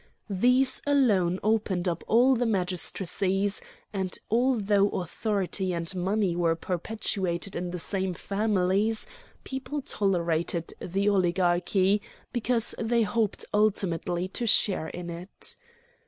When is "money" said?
5.95-6.35